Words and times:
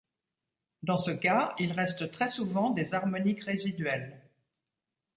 Dans 0.81 0.97
ce 0.97 1.11
cas, 1.11 1.53
il 1.59 1.73
reste 1.73 2.09
très 2.09 2.27
souvent 2.27 2.71
des 2.71 2.95
harmoniques 2.95 3.43
résiduelles. 3.43 4.19